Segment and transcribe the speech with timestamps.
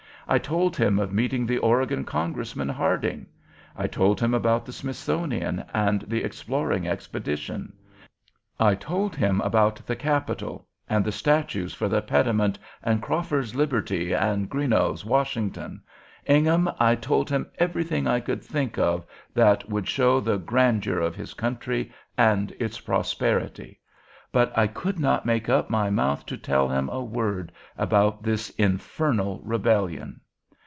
[0.27, 3.25] I told him of meeting the Oregon Congressman, Harding;
[3.75, 7.73] I told him about the Smithsonian, and the Exploring Expedition;
[8.57, 14.13] I told him about the Capitol, and the statues for the pediment, and Crawford's Liberty,
[14.13, 15.81] and Greenough's Washington:
[16.25, 21.13] Ingham, I told him everything I could think of that would show the grandeur of
[21.17, 23.79] his country and its prosperity;
[24.33, 28.49] but I could not make up my mouth to tell him a word about this
[28.51, 30.21] infernal rebellion!